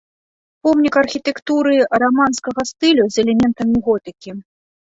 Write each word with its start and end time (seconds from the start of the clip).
Помнік 0.67 0.97
архітэктуры 1.01 1.75
раманскага 2.05 2.61
стылю 2.73 3.03
з 3.07 3.15
элементамі 3.27 3.77
готыкі. 3.87 4.29